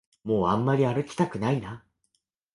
[0.23, 1.85] もうあんまり歩きたくないな